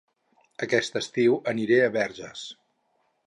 Aquest 0.67 0.97
estiu 1.03 1.37
aniré 1.53 1.79
a 1.87 1.91
Verges 1.99 2.47